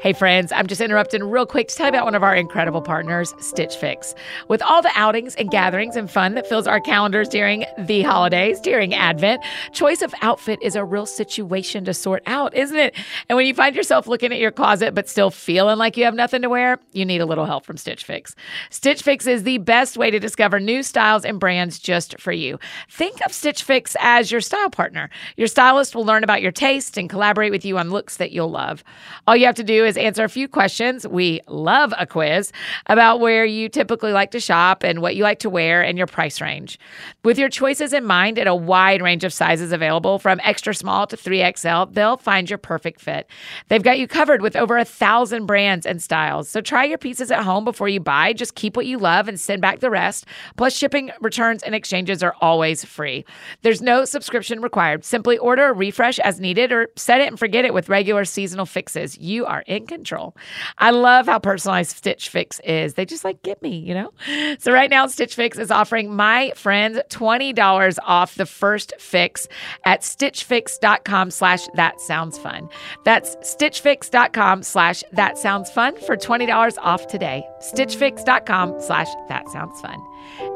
Hey, 0.05 0.13
friends, 0.13 0.51
I'm 0.51 0.67
just 0.67 0.81
interrupting 0.81 1.23
real 1.23 1.47
quick 1.47 1.67
to 1.69 1.75
tell 1.75 1.87
you 1.87 1.89
about 1.89 2.05
one 2.05 2.13
of 2.13 2.21
our 2.21 2.35
incredible 2.35 2.83
partners, 2.83 3.33
Stitch 3.39 3.75
Fix. 3.75 4.13
With 4.47 4.61
all 4.61 4.83
the 4.83 4.91
outings 4.93 5.33
and 5.33 5.49
gatherings 5.49 5.95
and 5.95 6.11
fun 6.11 6.35
that 6.35 6.45
fills 6.45 6.67
our 6.67 6.79
calendars 6.79 7.27
during 7.27 7.65
the 7.79 8.03
holidays, 8.03 8.59
during 8.59 8.93
Advent, 8.93 9.41
choice 9.73 10.03
of 10.03 10.13
outfit 10.21 10.59
is 10.61 10.75
a 10.75 10.85
real 10.85 11.07
situation 11.07 11.85
to 11.85 11.93
sort 11.95 12.21
out, 12.27 12.53
isn't 12.53 12.77
it? 12.77 12.95
And 13.29 13.35
when 13.35 13.47
you 13.47 13.55
find 13.55 13.75
yourself 13.75 14.05
looking 14.05 14.31
at 14.31 14.37
your 14.37 14.51
closet 14.51 14.93
but 14.93 15.09
still 15.09 15.31
feeling 15.31 15.79
like 15.79 15.97
you 15.97 16.03
have 16.03 16.13
nothing 16.13 16.43
to 16.43 16.49
wear, 16.49 16.77
you 16.93 17.03
need 17.03 17.21
a 17.21 17.25
little 17.25 17.45
help 17.45 17.65
from 17.65 17.75
Stitch 17.75 18.03
Fix. 18.03 18.35
Stitch 18.69 19.01
Fix 19.01 19.25
is 19.25 19.41
the 19.41 19.57
best 19.57 19.97
way 19.97 20.11
to 20.11 20.19
discover 20.19 20.59
new 20.59 20.83
styles 20.83 21.25
and 21.25 21.39
brands 21.39 21.79
just 21.79 22.21
for 22.21 22.31
you. 22.31 22.59
Think 22.91 23.25
of 23.25 23.33
Stitch 23.33 23.63
Fix 23.63 23.95
as 23.99 24.31
your 24.31 24.41
style 24.41 24.69
partner. 24.69 25.09
Your 25.35 25.47
stylist 25.47 25.95
will 25.95 26.05
learn 26.05 26.23
about 26.23 26.43
your 26.43 26.51
taste 26.51 26.95
and 26.95 27.09
collaborate 27.09 27.51
with 27.51 27.65
you 27.65 27.79
on 27.79 27.89
looks 27.89 28.17
that 28.17 28.31
you'll 28.31 28.51
love. 28.51 28.83
All 29.25 29.35
you 29.35 29.47
have 29.47 29.55
to 29.55 29.63
do 29.63 29.83
is 29.83 29.94
answer 29.97 30.23
a 30.23 30.29
few 30.29 30.47
questions. 30.47 31.07
We 31.07 31.41
love 31.47 31.93
a 31.97 32.05
quiz 32.05 32.51
about 32.87 33.19
where 33.19 33.45
you 33.45 33.69
typically 33.69 34.11
like 34.11 34.31
to 34.31 34.39
shop 34.39 34.83
and 34.83 35.01
what 35.01 35.15
you 35.15 35.23
like 35.23 35.39
to 35.39 35.49
wear 35.49 35.81
and 35.83 35.97
your 35.97 36.07
price 36.07 36.41
range. 36.41 36.79
With 37.23 37.37
your 37.37 37.49
choices 37.49 37.93
in 37.93 38.05
mind 38.05 38.37
and 38.37 38.47
a 38.49 38.55
wide 38.55 39.01
range 39.01 39.23
of 39.23 39.33
sizes 39.33 39.71
available 39.71 40.19
from 40.19 40.39
extra 40.43 40.73
small 40.73 41.07
to 41.07 41.17
3XL, 41.17 41.93
they'll 41.93 42.17
find 42.17 42.49
your 42.49 42.57
perfect 42.57 43.01
fit. 43.01 43.29
They've 43.67 43.83
got 43.83 43.99
you 43.99 44.07
covered 44.07 44.41
with 44.41 44.55
over 44.55 44.77
a 44.77 44.85
thousand 44.85 45.45
brands 45.45 45.85
and 45.85 46.01
styles. 46.01 46.49
So 46.49 46.61
try 46.61 46.85
your 46.85 46.97
pieces 46.97 47.31
at 47.31 47.43
home 47.43 47.65
before 47.65 47.89
you 47.89 47.99
buy. 47.99 48.33
Just 48.33 48.55
keep 48.55 48.75
what 48.75 48.85
you 48.85 48.97
love 48.97 49.27
and 49.27 49.39
send 49.39 49.61
back 49.61 49.79
the 49.79 49.89
rest. 49.89 50.25
Plus, 50.57 50.75
shipping, 50.75 51.11
returns, 51.21 51.63
and 51.63 51.75
exchanges 51.75 52.23
are 52.23 52.35
always 52.41 52.83
free. 52.83 53.25
There's 53.61 53.81
no 53.81 54.05
subscription 54.05 54.61
required. 54.61 55.03
Simply 55.03 55.37
order 55.37 55.65
a 55.65 55.73
refresh 55.73 56.19
as 56.19 56.39
needed 56.39 56.71
or 56.71 56.89
set 56.95 57.21
it 57.21 57.27
and 57.27 57.39
forget 57.39 57.65
it 57.65 57.73
with 57.73 57.89
regular 57.89 58.25
seasonal 58.25 58.65
fixes. 58.65 59.17
You 59.17 59.45
are 59.45 59.63
in 59.85 59.97
control. 59.97 60.35
I 60.77 60.91
love 60.91 61.27
how 61.27 61.39
personalized 61.39 61.95
Stitch 61.95 62.29
Fix 62.29 62.59
is. 62.61 62.95
They 62.95 63.05
just 63.05 63.23
like 63.23 63.41
get 63.43 63.61
me, 63.61 63.77
you 63.77 63.93
know? 63.93 64.11
So 64.59 64.71
right 64.71 64.89
now, 64.89 65.07
Stitch 65.07 65.35
Fix 65.35 65.57
is 65.57 65.71
offering 65.71 66.15
my 66.15 66.51
friends 66.55 66.99
$20 67.09 67.97
off 68.03 68.35
the 68.35 68.45
first 68.45 68.93
fix 68.99 69.47
at 69.85 70.01
stitchfix.com 70.01 71.31
slash 71.31 71.67
that 71.75 71.99
sounds 72.01 72.37
fun. 72.37 72.69
That's 73.03 73.35
stitchfix.com 73.37 74.63
slash 74.63 75.03
that 75.11 75.37
sounds 75.37 75.69
fun 75.69 75.99
for 76.01 76.17
$20 76.17 76.77
off 76.79 77.07
today. 77.07 77.45
Stitchfix.com 77.61 78.81
slash 78.81 79.07
that 79.29 79.47
sounds 79.49 79.79
fun. 79.81 80.01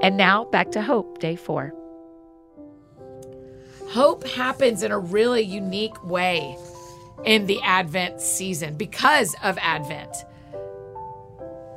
And 0.02 0.18
now 0.18 0.46
back 0.46 0.72
to 0.72 0.82
Hope, 0.82 1.20
day 1.20 1.36
four. 1.36 1.74
Hope 3.90 4.26
happens 4.28 4.84
in 4.84 4.92
a 4.92 5.00
really 5.00 5.42
unique 5.42 6.04
way 6.04 6.56
in 7.24 7.46
the 7.46 7.62
Advent 7.62 8.22
season 8.22 8.76
because 8.76 9.36
of 9.44 9.58
Advent. 9.60 10.16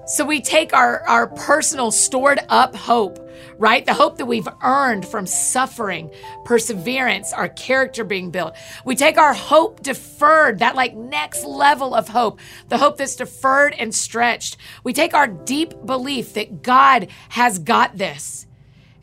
So 0.05 0.25
we 0.25 0.41
take 0.41 0.75
our, 0.75 1.03
our 1.09 1.29
personal 1.29 1.93
stored 1.93 2.41
up 2.49 2.75
hope, 2.75 3.19
right? 3.57 3.87
The 3.87 3.95
hope 3.95 4.19
that 4.19 4.27
we've 4.27 4.49
earned 4.63 5.07
from 5.07 5.27
suffering, 5.27 6.11
perseverance, 6.45 7.33
our 7.33 7.49
character 7.49 8.03
being 8.03 8.31
built. 8.31 8.57
We 8.85 8.97
take 8.97 9.17
our 9.17 9.33
hope 9.33 9.81
deferred, 9.81 10.59
that 10.59 10.75
like 10.75 10.97
next 10.97 11.45
level 11.45 11.95
of 11.95 12.09
hope, 12.09 12.41
the 12.69 12.79
hope 12.79 12.97
that's 12.97 13.15
deferred 13.15 13.75
and 13.79 13.95
stretched. 13.95 14.57
We 14.83 14.93
take 14.93 15.15
our 15.15 15.29
deep 15.29 15.87
belief 15.87 16.35
that 16.35 16.63
God 16.63 17.09
has 17.29 17.61
got 17.61 17.97
this 17.97 18.47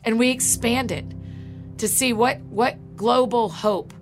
and 0.04 0.18
we 0.18 0.30
expand 0.30 0.92
it 0.92 1.06
to 1.78 1.88
see 1.88 2.12
what, 2.12 2.40
what 2.42 2.96
global 2.96 3.48
hope 3.48 3.94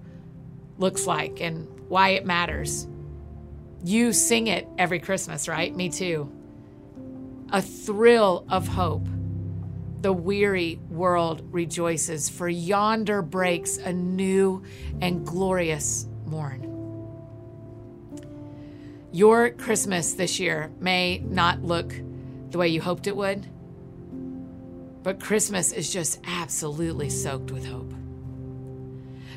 looks 0.79 1.07
like 1.07 1.41
and 1.41 1.69
why 1.89 2.11
it 2.11 2.25
matters. 2.25 2.87
You 3.85 4.13
sing 4.13 4.47
it 4.47 4.69
every 4.77 4.99
Christmas, 4.99 5.49
right? 5.49 5.75
Me 5.75 5.89
too 5.89 6.33
a 7.51 7.63
thrill 7.63 8.45
of 8.49 8.69
hope. 8.69 9.07
The 10.01 10.13
weary 10.13 10.79
world 10.91 11.43
rejoices, 11.51 12.29
for 12.29 12.49
yonder 12.49 13.23
breaks 13.23 13.79
a 13.79 13.93
new 13.93 14.63
and 15.01 15.27
glorious 15.27 16.07
morn. 16.27 16.65
Your 19.11 19.51
Christmas 19.51 20.13
this 20.13 20.39
year 20.39 20.71
may 20.79 21.19
not 21.19 21.65
look 21.65 21.95
the 22.51 22.59
way 22.59 22.69
you 22.69 22.81
hoped 22.81 23.07
it 23.07 23.17
would, 23.17 23.49
but 25.03 25.21
Christmas 25.21 25.73
is 25.73 25.93
just 25.93 26.21
absolutely 26.25 27.09
soaked 27.09 27.51
with 27.51 27.67
hope. 27.67 27.93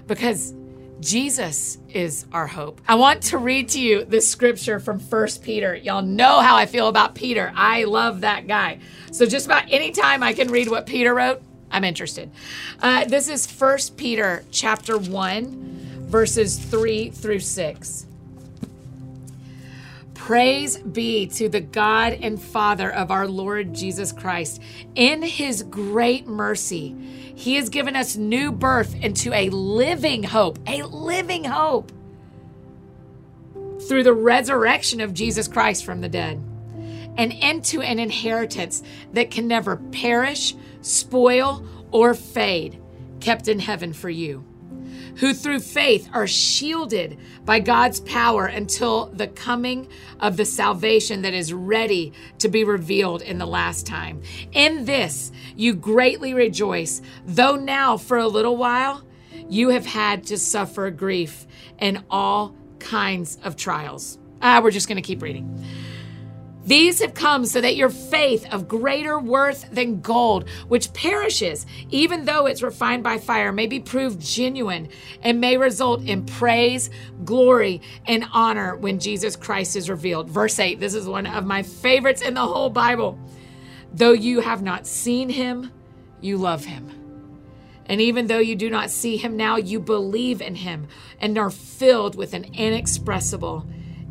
Because 0.06 0.54
Jesus 1.02 1.80
is 1.90 2.28
our 2.32 2.46
hope. 2.46 2.80
I 2.88 2.94
want 2.94 3.24
to 3.24 3.40
read 3.40 3.70
to 3.70 3.82
you 3.82 4.06
this 4.06 4.30
scripture 4.30 4.80
from 4.80 5.00
First 5.00 5.42
Peter. 5.42 5.74
Y'all 5.76 6.04
know 6.04 6.42
how 6.42 6.56
I 6.56 6.68
feel 6.68 6.88
about 6.88 7.16
Peter. 7.16 7.52
I 7.56 7.86
love 7.86 8.22
that 8.22 8.48
guy. 8.48 8.78
So 9.12 9.26
just 9.26 9.48
about 9.48 9.64
any 9.72 9.92
time 9.92 10.22
I 10.22 10.34
can 10.34 10.52
read 10.52 10.70
what 10.70 10.86
Peter 10.86 11.16
wrote, 11.16 11.42
I'm 11.72 11.84
interested. 11.84 12.30
Uh, 12.80 13.06
this 13.06 13.30
is 13.30 13.48
First 13.48 13.98
Peter 13.98 14.46
chapter 14.52 14.96
1, 14.96 16.06
verses 16.08 16.60
3 16.60 17.10
through 17.10 17.40
6. 17.40 18.06
Praise 20.32 20.78
be 20.78 21.28
to 21.28 21.50
the 21.50 21.60
God 21.60 22.14
and 22.14 22.42
Father 22.42 22.90
of 22.90 23.12
our 23.12 23.28
Lord 23.28 23.74
Jesus 23.74 24.14
Christ. 24.14 24.62
In 24.96 25.22
his 25.22 25.62
great 25.64 26.26
mercy, 26.26 26.96
he 27.36 27.56
has 27.56 27.68
given 27.68 27.98
us 27.98 28.16
new 28.16 28.54
birth 28.54 28.96
into 28.96 29.34
a 29.34 29.50
living 29.50 30.24
hope, 30.24 30.58
a 30.66 30.84
living 30.84 31.44
hope 31.44 31.92
through 33.90 34.04
the 34.04 34.14
resurrection 34.14 35.02
of 35.02 35.14
Jesus 35.14 35.50
Christ 35.50 35.84
from 35.84 36.00
the 36.00 36.08
dead, 36.08 36.42
and 37.18 37.34
into 37.34 37.82
an 37.82 38.00
inheritance 38.00 38.84
that 39.12 39.32
can 39.32 39.50
never 39.50 39.76
perish, 39.76 40.56
spoil, 40.80 41.68
or 41.92 42.14
fade, 42.14 42.82
kept 43.20 43.50
in 43.50 43.60
heaven 43.60 43.92
for 43.92 44.10
you 44.10 44.46
who 45.18 45.34
through 45.34 45.60
faith 45.60 46.10
are 46.14 46.28
shielded 46.28 47.18
by 47.46 47.60
God's 47.60 48.00
power 48.02 48.46
until 48.46 49.08
the 49.08 49.28
coming 49.28 49.88
of 50.20 50.38
the 50.38 50.46
salvation 50.46 51.22
that 51.24 51.34
is 51.34 51.54
ready 51.54 52.14
to 52.40 52.50
be 52.50 52.64
revealed 52.64 53.22
in 53.22 53.38
the 53.38 53.46
last 53.46 53.86
time. 53.86 54.22
In 54.52 54.86
this 54.86 55.32
you 55.56 55.74
greatly 55.74 56.34
rejoice, 56.34 57.02
though 57.26 57.56
now 57.56 57.98
for 57.98 58.18
a 58.18 58.28
little 58.28 58.58
while 58.58 59.06
you 59.50 59.70
have 59.70 59.86
had 59.86 60.26
to 60.28 60.38
suffer 60.38 60.90
grief 60.92 61.46
and 61.80 62.04
all 62.10 62.56
kinds 62.80 63.38
of 63.44 63.56
trials. 63.56 64.18
Ah, 64.42 64.62
we're 64.64 64.72
just 64.72 64.88
going 64.88 64.96
to 64.96 65.02
keep 65.02 65.22
reading. 65.22 65.64
These 66.64 67.02
have 67.02 67.16
come 67.16 67.46
so 67.46 67.60
that 67.60 67.76
your 67.76 67.90
faith 67.90 68.46
of 68.54 68.68
greater 68.68 69.18
worth 69.18 69.70
than 69.72 70.02
gold, 70.02 70.48
which 70.68 70.94
perishes, 70.94 71.66
even 71.90 72.26
though 72.26 72.46
it's 72.46 72.62
refined 72.62 73.04
by 73.04 73.18
fire, 73.18 73.52
may 73.52 73.66
be 73.66 73.80
proved 73.80 74.22
genuine 74.22 74.90
and 75.24 75.42
may 75.42 75.58
result 75.58 76.04
in 76.04 76.26
praise, 76.26 76.92
glory, 77.26 77.82
and 78.06 78.26
honor 78.32 78.76
when 78.76 79.00
Jesus 79.00 79.36
Christ 79.36 79.76
is 79.76 79.90
revealed. 79.90 80.30
Verse 80.30 80.60
8, 80.60 80.80
this 80.80 80.94
is 80.94 81.08
one 81.08 81.26
of 81.26 81.46
my 81.46 81.64
favorites 81.64 82.22
in 82.22 82.36
the 82.36 82.46
whole 82.46 82.70
Bible. 82.70 83.18
Though 83.94 84.14
you 84.14 84.40
have 84.42 84.62
not 84.62 84.86
seen 84.86 85.30
him, 85.30 85.72
you 86.22 86.38
love 86.38 86.66
him. 86.66 86.92
And 87.88 88.00
even 88.00 88.28
though 88.28 88.40
you 88.40 88.56
do 88.56 88.70
not 88.70 88.92
see 88.92 89.18
him 89.18 89.36
now, 89.36 89.58
you 89.58 89.80
believe 89.80 90.42
in 90.42 90.56
him 90.56 90.88
and 91.20 91.38
are 91.38 91.50
filled 91.50 92.16
with 92.16 92.34
an 92.34 92.46
inexpressible 92.54 93.66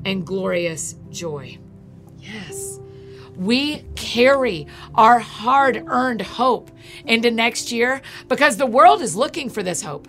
and 0.04 0.26
glorious 0.26 0.96
joy. 1.10 1.58
Yes. 2.20 2.78
We 3.36 3.84
carry 3.96 4.66
our 4.94 5.18
hard 5.18 5.84
earned 5.86 6.20
hope 6.20 6.70
into 7.04 7.30
next 7.30 7.72
year 7.72 8.02
because 8.28 8.56
the 8.56 8.66
world 8.66 9.00
is 9.00 9.16
looking 9.16 9.48
for 9.48 9.62
this 9.62 9.82
hope. 9.82 10.08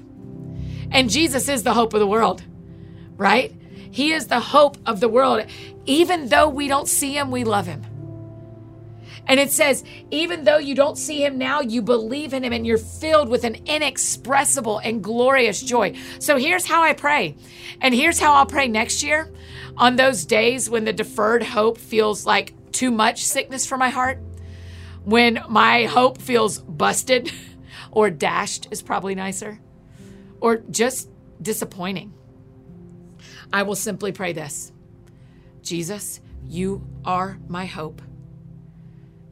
And 0.92 1.10
Jesus 1.10 1.48
is 1.48 1.64
the 1.64 1.74
hope 1.74 1.94
of 1.94 2.02
the 2.02 2.08
world, 2.08 2.44
right? 3.16 3.56
He 3.92 4.12
is 4.12 4.28
the 4.28 4.40
hope 4.40 4.78
of 4.86 5.00
the 5.00 5.08
world. 5.08 5.46
Even 5.86 6.28
though 6.28 6.50
we 6.50 6.68
don't 6.68 6.88
see 6.88 7.16
him, 7.18 7.32
we 7.32 7.44
love 7.44 7.68
him. 7.68 7.86
And 9.28 9.40
it 9.40 9.52
says, 9.52 9.84
even 10.10 10.44
though 10.44 10.58
you 10.58 10.76
don't 10.76 10.98
see 10.98 11.24
him 11.24 11.38
now, 11.38 11.62
you 11.62 11.82
believe 11.82 12.34
in 12.34 12.44
him 12.44 12.52
and 12.52 12.66
you're 12.66 12.78
filled 12.78 13.30
with 13.30 13.44
an 13.44 13.56
inexpressible 13.66 14.80
and 14.80 15.04
glorious 15.04 15.62
joy. 15.62 15.96
So 16.20 16.38
here's 16.38 16.66
how 16.66 16.84
I 16.84 16.94
pray. 16.94 17.36
And 17.80 17.94
here's 17.94 18.20
how 18.20 18.34
I'll 18.34 18.46
pray 18.46 18.68
next 18.68 19.04
year 19.04 19.32
on 19.78 19.96
those 19.96 20.26
days 20.26 20.70
when 20.70 20.86
the 20.86 20.94
deferred 20.94 21.44
hope 21.44 21.78
feels 21.78 22.26
like 22.26 22.54
too 22.72 22.92
much 22.92 23.24
sickness 23.24 23.66
for 23.66 23.78
my 23.78 23.90
heart, 23.90 24.20
when 25.04 25.44
my 25.50 25.86
hope 25.86 26.20
feels 26.20 26.60
busted 26.60 27.32
or 27.92 28.10
dashed 28.10 28.68
is 28.72 28.82
probably 28.82 29.16
nicer, 29.16 29.60
or 30.40 30.58
just 30.58 31.10
disappointing. 31.42 32.14
I 33.54 33.64
will 33.64 33.76
simply 33.76 34.12
pray 34.12 34.34
this 34.34 34.72
Jesus, 35.62 36.22
you 36.48 36.88
are 37.06 37.38
my 37.48 37.66
hope. 37.66 38.02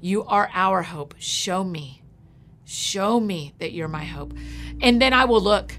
You 0.01 0.23
are 0.25 0.49
our 0.53 0.81
hope. 0.83 1.15
Show 1.19 1.63
me. 1.63 2.03
Show 2.65 3.19
me 3.19 3.53
that 3.59 3.73
you're 3.73 3.87
my 3.87 4.05
hope. 4.05 4.33
And 4.81 5.01
then 5.01 5.11
I 5.11 5.25
will 5.25 5.41
look. 5.41 5.73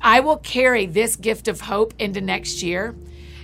I 0.00 0.20
will 0.20 0.36
carry 0.36 0.86
this 0.86 1.16
gift 1.16 1.48
of 1.48 1.62
hope 1.62 1.94
into 1.98 2.20
next 2.20 2.62
year 2.62 2.94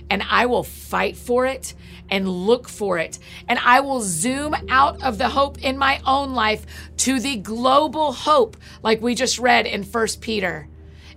and 0.09 0.23
I 0.29 0.45
will 0.47 0.63
fight 0.63 1.15
for 1.15 1.45
it 1.45 1.73
and 2.09 2.27
look 2.27 2.67
for 2.67 2.97
it. 2.97 3.19
And 3.47 3.59
I 3.59 3.81
will 3.81 4.01
zoom 4.01 4.55
out 4.69 5.01
of 5.03 5.17
the 5.17 5.29
hope 5.29 5.59
in 5.59 5.77
my 5.77 6.01
own 6.05 6.33
life 6.33 6.65
to 6.97 7.19
the 7.19 7.37
global 7.37 8.11
hope, 8.11 8.57
like 8.81 9.01
we 9.01 9.15
just 9.15 9.39
read 9.39 9.65
in 9.65 9.83
First 9.83 10.21
Peter, 10.21 10.67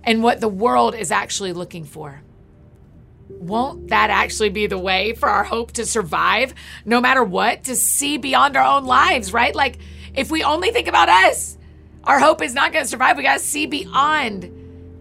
and 0.03 0.23
what 0.23 0.41
the 0.41 0.47
world 0.47 0.95
is 0.95 1.11
actually 1.11 1.53
looking 1.53 1.85
for. 1.85 2.21
Won't 3.29 3.87
that 3.87 4.09
actually 4.09 4.49
be 4.49 4.67
the 4.67 4.77
way 4.77 5.13
for 5.13 5.29
our 5.29 5.43
hope 5.43 5.71
to 5.73 5.85
survive 5.85 6.53
no 6.85 7.01
matter 7.01 7.23
what? 7.23 7.63
To 7.65 7.75
see 7.75 8.17
beyond 8.17 8.55
our 8.55 8.77
own 8.77 8.85
lives, 8.85 9.33
right? 9.33 9.55
Like, 9.55 9.79
if 10.13 10.29
we 10.29 10.43
only 10.43 10.71
think 10.71 10.87
about 10.87 11.09
us, 11.09 11.57
our 12.03 12.19
hope 12.19 12.41
is 12.41 12.53
not 12.53 12.73
going 12.73 12.83
to 12.83 12.89
survive. 12.89 13.17
We 13.17 13.23
got 13.23 13.39
to 13.39 13.43
see 13.43 13.65
beyond 13.65 14.51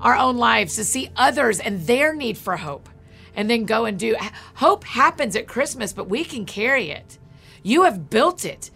our 0.00 0.16
own 0.16 0.38
lives 0.38 0.76
to 0.76 0.84
see 0.84 1.10
others 1.16 1.60
and 1.60 1.86
their 1.86 2.14
need 2.14 2.38
for 2.38 2.56
hope 2.56 2.88
and 3.34 3.48
then 3.48 3.64
go 3.64 3.84
and 3.84 3.98
do. 3.98 4.16
Hope 4.56 4.84
happens 4.84 5.36
at 5.36 5.46
Christmas, 5.46 5.92
but 5.92 6.08
we 6.08 6.24
can 6.24 6.44
carry 6.44 6.90
it. 6.90 7.18
You 7.62 7.84
have 7.84 8.10
built 8.10 8.44
it 8.44 8.70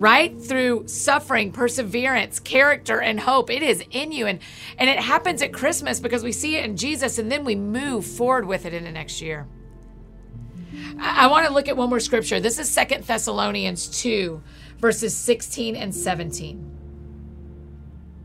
right 0.00 0.40
through 0.40 0.88
suffering 0.88 1.52
perseverance 1.52 2.40
character 2.40 3.00
and 3.00 3.20
hope 3.20 3.50
it 3.50 3.62
is 3.62 3.84
in 3.90 4.10
you 4.10 4.26
and 4.26 4.38
and 4.78 4.88
it 4.88 4.98
happens 4.98 5.42
at 5.42 5.52
christmas 5.52 6.00
because 6.00 6.22
we 6.22 6.32
see 6.32 6.56
it 6.56 6.64
in 6.64 6.74
jesus 6.74 7.18
and 7.18 7.30
then 7.30 7.44
we 7.44 7.54
move 7.54 8.04
forward 8.06 8.46
with 8.46 8.64
it 8.64 8.72
in 8.72 8.82
the 8.82 8.90
next 8.90 9.20
year 9.20 9.46
i, 10.98 11.24
I 11.24 11.26
want 11.26 11.46
to 11.46 11.52
look 11.52 11.68
at 11.68 11.76
one 11.76 11.90
more 11.90 12.00
scripture 12.00 12.40
this 12.40 12.58
is 12.58 12.70
Second 12.70 13.04
thessalonians 13.04 14.00
2 14.00 14.42
verses 14.78 15.14
16 15.14 15.76
and 15.76 15.94
17 15.94 16.79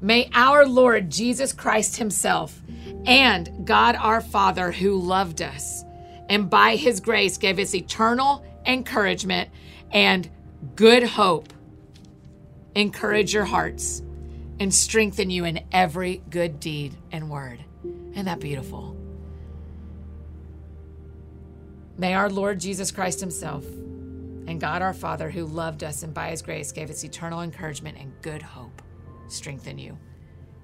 may 0.01 0.29
our 0.33 0.65
lord 0.65 1.09
jesus 1.09 1.53
christ 1.53 1.97
himself 1.97 2.61
and 3.05 3.65
god 3.65 3.95
our 3.95 4.21
father 4.21 4.71
who 4.71 4.99
loved 4.99 5.41
us 5.41 5.83
and 6.29 6.49
by 6.49 6.75
his 6.75 6.99
grace 6.99 7.37
gave 7.37 7.59
us 7.59 7.73
eternal 7.73 8.43
encouragement 8.65 9.49
and 9.91 10.29
good 10.75 11.03
hope 11.03 11.53
encourage 12.75 13.33
your 13.33 13.45
hearts, 13.45 14.03
and 14.59 14.73
strengthen 14.73 15.29
you 15.29 15.45
in 15.45 15.61
every 15.71 16.21
good 16.29 16.59
deed 16.59 16.95
and 17.11 17.29
word. 17.29 17.63
Isn't 18.11 18.25
that 18.25 18.39
beautiful? 18.39 18.95
May 21.97 22.13
our 22.13 22.29
Lord 22.29 22.59
Jesus 22.59 22.91
Christ 22.91 23.21
Himself 23.21 23.65
and 23.65 24.59
God 24.59 24.81
our 24.81 24.93
Father, 24.93 25.29
who 25.29 25.45
loved 25.45 25.83
us 25.83 26.03
and 26.03 26.13
by 26.13 26.29
His 26.29 26.41
grace 26.41 26.71
gave 26.71 26.89
us 26.89 27.03
eternal 27.03 27.41
encouragement 27.41 27.97
and 27.97 28.13
good 28.21 28.41
hope, 28.41 28.81
strengthen 29.27 29.77
you 29.77 29.97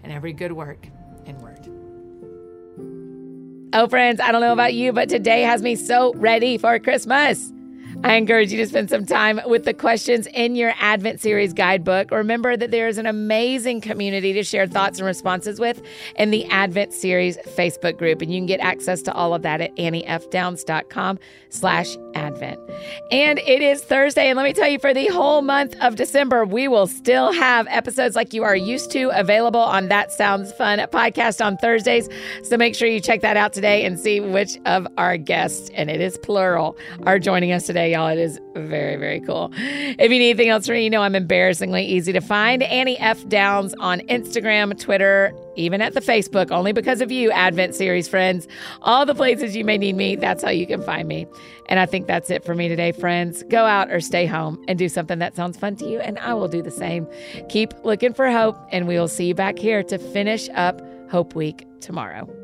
in 0.04 0.12
every 0.12 0.34
good 0.34 0.52
work 0.52 0.88
and 1.26 1.40
word. 1.42 1.60
Oh, 3.74 3.88
friends, 3.88 4.20
I 4.20 4.32
don't 4.32 4.42
know 4.42 4.52
about 4.52 4.74
you, 4.74 4.92
but 4.92 5.08
today 5.08 5.44
has 5.44 5.62
me 5.62 5.76
so 5.76 6.14
ready 6.16 6.58
for 6.58 6.78
Christmas. 6.80 7.54
I 8.04 8.16
encourage 8.16 8.52
you 8.52 8.58
to 8.58 8.68
spend 8.68 8.90
some 8.90 9.06
time 9.06 9.40
with 9.46 9.64
the 9.64 9.76
questions 9.76 10.28
in 10.34 10.56
your 10.56 10.74
Advent 10.80 11.22
Series 11.22 11.54
guidebook. 11.54 12.10
Remember 12.10 12.58
that 12.58 12.72
there 12.72 12.88
is 12.88 12.98
an 12.98 13.06
amazing 13.06 13.80
community 13.80 14.34
to 14.34 14.44
share 14.44 14.66
thoughts 14.66 14.98
and 14.98 15.06
responses 15.06 15.60
with 15.60 15.84
in 16.16 16.32
the 16.32 16.46
Advent 16.46 16.94
Series 16.94 17.38
Facebook 17.56 18.00
group, 18.00 18.22
and 18.22 18.34
you 18.34 18.40
can 18.40 18.48
get 18.48 18.60
access 18.60 19.04
to 19.04 19.14
all 19.14 19.36
of 19.36 19.44
that 19.44 19.62
at 19.62 19.76
anniefdowns.com 19.76 21.20
slash 21.50 21.96
Advent. 22.16 22.60
And 23.12 23.40
it 23.40 23.62
is 23.62 23.84
Thursday, 23.84 24.30
and 24.30 24.36
let 24.36 24.44
me 24.44 24.54
tell 24.54 24.68
you, 24.68 24.80
for 24.80 24.94
the 24.94 25.08
whole 25.08 25.44
month 25.44 25.76
of 25.80 25.96
December, 25.96 26.44
we 26.44 26.68
will 26.68 26.88
still 26.88 27.32
have 27.32 27.68
episodes 27.70 28.16
like 28.16 28.34
you 28.34 28.44
are 28.44 28.56
used 28.56 28.90
to 28.92 29.10
available 29.18 29.62
on 29.62 29.90
That 29.90 30.12
Sounds 30.12 30.52
Fun 30.54 30.80
podcast 30.80 31.46
on 31.46 31.56
Thursdays. 31.58 32.10
So 32.44 32.58
make 32.58 32.76
sure 32.76 32.88
you 32.88 33.00
check 33.00 33.22
that 33.22 33.38
out 33.38 33.54
today 33.54 33.86
and 33.86 34.00
see 34.00 34.20
which 34.20 34.58
of 34.66 34.88
our 34.98 35.18
guests, 35.18 35.70
and 35.76 35.92
it 35.92 36.02
is 36.02 36.18
plural, 36.18 36.76
are 37.06 37.20
joining 37.20 37.52
us 37.52 37.68
today, 37.68 37.91
y'all. 37.92 38.08
It 38.08 38.18
is 38.18 38.40
very, 38.56 38.96
very 38.96 39.20
cool. 39.20 39.52
If 39.54 40.00
you 40.00 40.10
need 40.10 40.30
anything 40.30 40.50
else 40.50 40.66
from 40.66 40.76
me, 40.76 40.84
you 40.84 40.90
know 40.90 41.02
I'm 41.02 41.16
embarrassingly 41.16 41.86
easy 41.86 42.12
to 42.14 42.22
find. 42.22 42.64
Annie 42.64 42.98
F. 43.00 43.28
Downs 43.28 43.74
on 43.80 44.00
Instagram, 44.02 44.80
Twitter, 44.80 45.34
even 45.56 45.82
at 45.82 45.94
the 45.94 46.02
Facebook, 46.02 46.52
only 46.52 46.72
because 46.72 47.02
of 47.02 47.12
you, 47.12 47.32
Advent 47.32 47.76
series 47.76 48.08
friends. 48.08 48.48
All 48.82 49.06
the 49.06 49.16
places 49.16 49.56
you 49.56 49.64
may 49.64 49.78
need 49.78 49.96
me, 49.96 50.16
that's 50.16 50.44
how 50.44 50.50
you 50.50 50.66
can 50.66 50.82
find 50.82 51.08
me. 51.08 51.28
And 51.68 51.80
I 51.80 51.86
think 51.86 52.08
that's 52.08 52.30
it 52.30 52.44
for 52.44 52.56
me 52.56 52.68
today, 52.68 52.92
friends. 52.92 53.44
Go 53.44 53.66
out 53.66 53.92
or 53.92 54.00
stay 54.00 54.26
home 54.26 54.64
and 54.68 54.78
do 54.80 54.90
something 54.90 55.20
that 55.20 55.36
sounds 55.36 55.58
fun 55.58 55.76
to 55.78 55.86
you, 55.86 56.00
and 56.00 56.18
I 56.20 56.34
will 56.34 56.48
do 56.48 56.62
the 56.62 56.72
same. 56.72 57.08
Keep 57.50 57.74
looking 57.84 58.14
for 58.14 58.30
hope, 58.32 58.58
and 58.72 58.88
we 58.88 58.98
will 58.98 59.08
see 59.08 59.28
you 59.28 59.36
back 59.36 59.58
here 59.58 59.84
to 59.84 59.98
finish 59.98 60.50
up 60.56 60.82
Hope 61.10 61.36
Week 61.36 61.68
tomorrow. 61.82 62.41